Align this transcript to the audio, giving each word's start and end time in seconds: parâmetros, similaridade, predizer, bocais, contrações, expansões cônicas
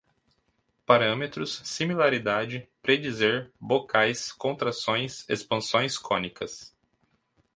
parâmetros, 0.83 1.61
similaridade, 1.63 2.67
predizer, 2.81 3.51
bocais, 3.61 4.31
contrações, 4.31 5.29
expansões 5.29 5.95
cônicas 5.95 6.75